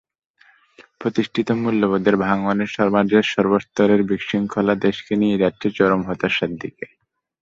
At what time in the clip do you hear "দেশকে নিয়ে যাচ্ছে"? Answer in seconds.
4.85-5.67